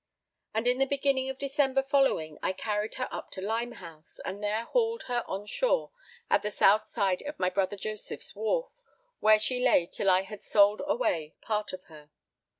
[0.55, 4.63] And in the beginning of December following I carried her up to Limehouse, and there
[4.63, 5.91] hauled her on shore
[6.27, 8.71] at the south side of my brother Joseph's wharf,
[9.19, 12.09] where she lay till I had sold away part of her.